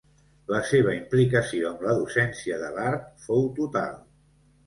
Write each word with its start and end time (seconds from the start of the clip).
La 0.51 0.61
seva 0.69 0.93
implicació 0.99 1.67
amb 1.73 1.83
la 1.87 1.93
docència 1.99 2.59
de 2.63 2.71
l'art 2.77 3.05
fou 3.27 3.45
total. 3.61 3.95